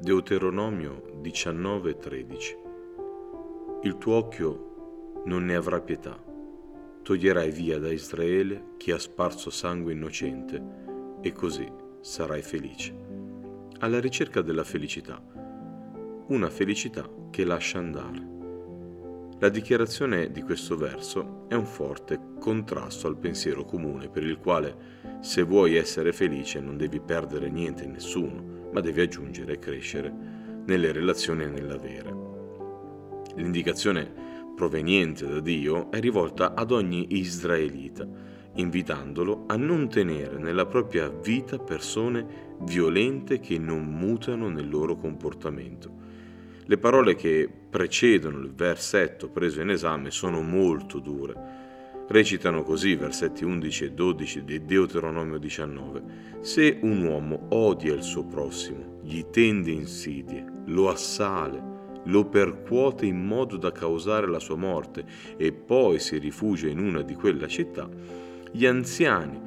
[0.00, 2.56] Deuteronomio 19:13
[3.82, 6.16] Il tuo occhio non ne avrà pietà,
[7.02, 10.62] toglierai via da Israele chi ha sparso sangue innocente
[11.20, 11.68] e così
[12.00, 12.94] sarai felice.
[13.80, 15.20] Alla ricerca della felicità,
[16.28, 18.26] una felicità che lascia andare.
[19.40, 24.76] La dichiarazione di questo verso è un forte contrasto al pensiero comune per il quale
[25.22, 30.12] se vuoi essere felice non devi perdere niente e nessuno ma devi aggiungere e crescere
[30.66, 32.14] nelle relazioni e nell'avere.
[33.36, 34.10] L'indicazione
[34.54, 38.06] proveniente da Dio è rivolta ad ogni israelita,
[38.54, 45.90] invitandolo a non tenere nella propria vita persone violente che non mutano nel loro comportamento.
[46.64, 51.57] Le parole che precedono il versetto preso in esame sono molto dure
[52.10, 56.02] Recitano così versetti 11 e 12 di Deuteronomio 19.
[56.40, 63.22] Se un uomo odia il suo prossimo, gli tende insidie, lo assale, lo percuote in
[63.26, 65.04] modo da causare la sua morte
[65.36, 67.86] e poi si rifugia in una di quelle città,
[68.50, 69.38] gli anziani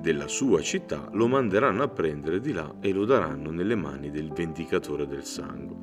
[0.00, 4.32] della sua città lo manderanno a prendere di là e lo daranno nelle mani del
[4.32, 5.76] vendicatore del sangue.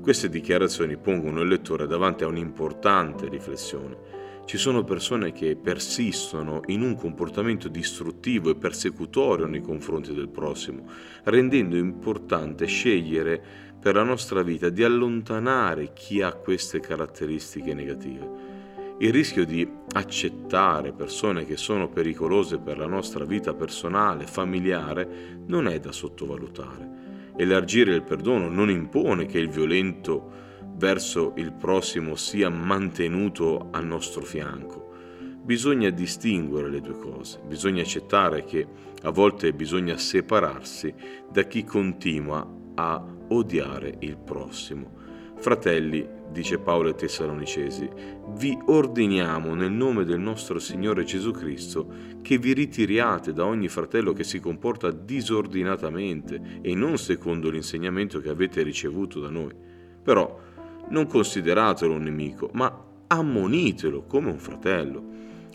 [0.00, 6.82] Queste dichiarazioni pongono il lettore davanti a un'importante riflessione ci sono persone che persistono in
[6.82, 10.88] un comportamento distruttivo e persecutorio nei confronti del prossimo,
[11.24, 13.42] rendendo importante scegliere
[13.80, 18.50] per la nostra vita di allontanare chi ha queste caratteristiche negative.
[18.98, 25.66] Il rischio di accettare persone che sono pericolose per la nostra vita personale, familiare, non
[25.66, 27.32] è da sottovalutare.
[27.36, 30.30] Elargire il perdono non impone che il violento
[30.74, 34.90] verso il prossimo sia mantenuto al nostro fianco.
[35.42, 38.66] Bisogna distinguere le due cose, bisogna accettare che
[39.02, 40.94] a volte bisogna separarsi
[41.30, 45.00] da chi continua a odiare il prossimo.
[45.36, 47.88] Fratelli, dice Paolo ai Tessalonicesi,
[48.36, 51.88] vi ordiniamo nel nome del nostro Signore Gesù Cristo
[52.22, 58.28] che vi ritiriate da ogni fratello che si comporta disordinatamente e non secondo l'insegnamento che
[58.28, 59.52] avete ricevuto da noi.
[60.00, 60.38] Però
[60.92, 65.02] non consideratelo un nemico, ma ammonitelo come un fratello.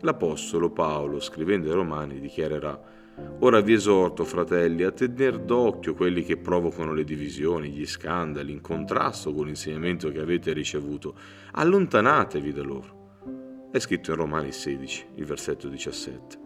[0.00, 2.92] L'Apostolo Paolo, scrivendo ai Romani, dichiarerà
[3.40, 8.60] Ora vi esorto, fratelli, a tener d'occhio quelli che provocano le divisioni, gli scandali, in
[8.60, 11.14] contrasto con l'insegnamento che avete ricevuto.
[11.52, 13.68] Allontanatevi da loro.
[13.70, 16.38] È scritto in Romani 16, il versetto 17.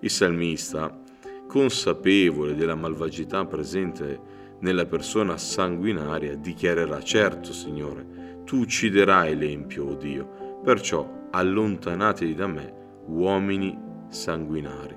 [0.00, 1.00] Il salmista,
[1.46, 4.18] consapevole della malvagità presente
[4.60, 8.15] nella persona sanguinaria, dichiarerà, certo, Signore,
[8.46, 12.72] tu ucciderai l'empio, o oh Dio, perciò allontanatevi da me,
[13.08, 13.76] uomini
[14.08, 14.96] sanguinari.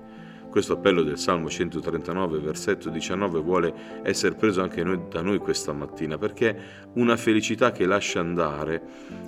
[0.49, 3.73] Questo appello del Salmo 139, versetto 19, vuole
[4.03, 6.57] essere preso anche noi, da noi questa mattina, perché
[6.93, 8.81] una felicità che lascia andare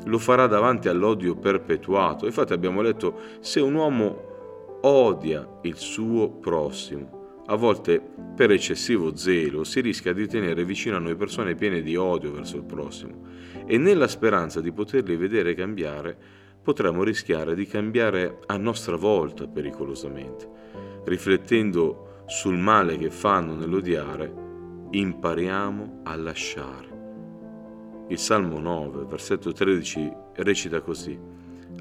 [0.05, 2.25] lo farà davanti all'odio perpetuato.
[2.25, 7.20] Infatti abbiamo letto, se un uomo odia il suo prossimo,
[7.51, 8.01] a volte
[8.33, 12.55] per eccessivo zelo si rischia di tenere vicino a noi persone piene di odio verso
[12.55, 13.27] il prossimo
[13.65, 16.17] e nella speranza di poterli vedere cambiare
[16.63, 20.47] potremmo rischiare di cambiare a nostra volta pericolosamente.
[21.03, 24.33] Riflettendo sul male che fanno nell'odiare,
[24.91, 26.99] impariamo a lasciare.
[28.07, 31.19] Il Salmo 9, versetto 13 recita così.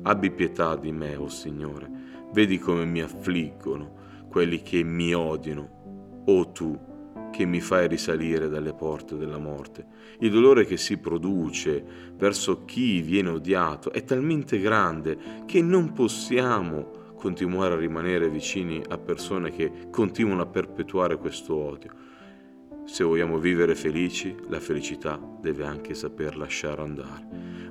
[0.03, 1.89] Abbi pietà di me, o oh Signore,
[2.33, 6.89] vedi come mi affliggono quelli che mi odiano, o tu
[7.33, 9.87] che mi fai risalire dalle porte della morte.
[10.21, 11.85] Il dolore che si produce
[12.17, 18.99] verso chi viene odiato è talmente grande che non possiamo continuare a rimanere vicini a
[18.99, 21.91] persone che continuano a perpetuare questo odio.
[22.93, 27.25] Se vogliamo vivere felici, la felicità deve anche saper lasciare andare.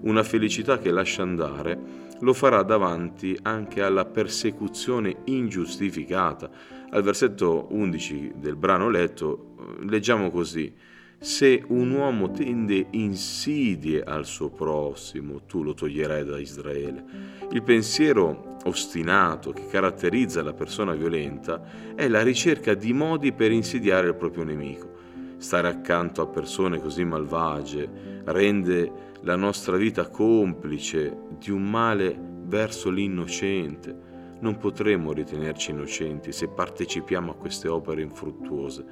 [0.03, 1.77] Una felicità che lascia andare
[2.21, 6.49] lo farà davanti anche alla persecuzione ingiustificata.
[6.91, 10.73] Al versetto 11 del brano letto eh, leggiamo così,
[11.19, 17.03] se un uomo tende insidie al suo prossimo, tu lo toglierai da Israele.
[17.51, 24.07] Il pensiero ostinato che caratterizza la persona violenta è la ricerca di modi per insidiare
[24.07, 24.98] il proprio nemico.
[25.39, 28.91] Stare accanto a persone così malvagie rende
[29.21, 32.13] la nostra vita complice di un male
[32.43, 33.95] verso l'innocente.
[34.41, 38.85] Non potremo ritenerci innocenti se partecipiamo a queste opere infruttuose.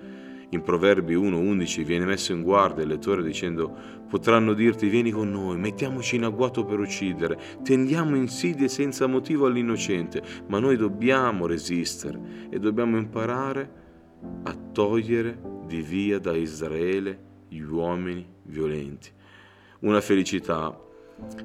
[0.51, 3.69] In Proverbi 1.11 viene messo in guardia il lettore dicendo
[4.07, 10.23] potranno dirti vieni con noi, mettiamoci in agguato per uccidere, tendiamo insidie senza motivo all'innocente,
[10.47, 13.69] ma noi dobbiamo resistere e dobbiamo imparare
[14.43, 19.11] a togliere di via da Israele gli uomini violenti.
[19.79, 20.75] Una felicità,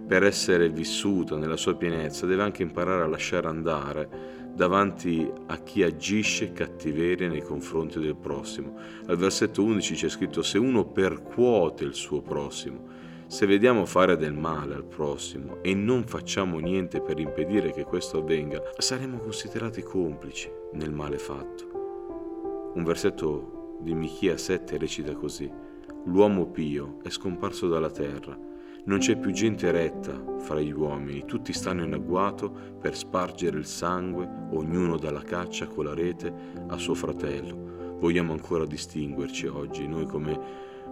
[0.06, 5.82] per essere vissuta nella sua pienezza, deve anche imparare a lasciare andare davanti a chi
[5.82, 8.76] agisce cattiveria nei confronti del prossimo.
[9.06, 12.90] Al versetto 11 c'è scritto se uno percuote il suo prossimo,
[13.26, 18.18] se vediamo fare del male al prossimo e non facciamo niente per impedire che questo
[18.18, 22.72] avvenga, saremo considerati complici nel male fatto.
[22.74, 25.50] Un versetto di Michia 7 recita così:
[26.04, 28.50] L'uomo pio è scomparso dalla terra
[28.84, 32.50] non c'è più gente retta fra gli uomini, tutti stanno in agguato
[32.80, 36.34] per spargere il sangue, ognuno dà la caccia con la rete
[36.66, 37.98] a suo fratello.
[38.00, 40.36] Vogliamo ancora distinguerci oggi, noi come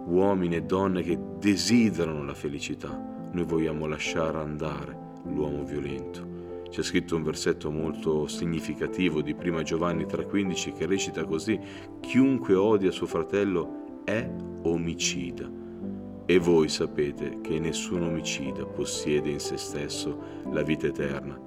[0.05, 2.97] uomini e donne che desiderano la felicità.
[3.33, 6.30] Noi vogliamo lasciare andare l'uomo violento.
[6.71, 11.59] C'è scritto un versetto molto significativo di prima Giovanni 3,15 che recita così:
[11.99, 14.25] Chiunque odia suo fratello è
[14.61, 15.51] omicida.
[16.25, 20.17] E voi sapete che nessun omicida possiede in se stesso
[20.49, 21.37] la vita eterna.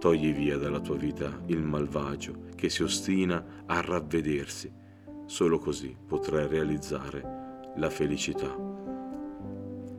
[0.00, 4.72] Togli via dalla tua vita il malvagio che si ostina a ravvedersi.
[5.26, 8.52] Solo così potrai realizzare la felicità.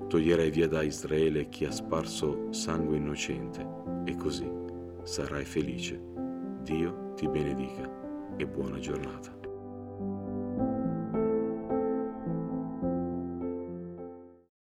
[0.09, 3.65] Toglierai via da Israele chi ha sparso sangue innocente
[4.03, 4.63] e così
[5.05, 6.01] sarai felice.
[6.63, 7.87] Dio ti benedica
[8.37, 9.44] e buona giornata.